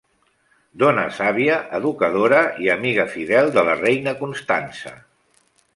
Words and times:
Dona 0.83 1.03
sàvia, 1.17 1.57
educadora 1.81 2.41
i 2.67 2.73
amiga 2.77 3.07
fidel 3.13 3.55
de 3.59 3.69
la 3.69 3.79
reina 3.87 4.17
Constança. 4.25 4.99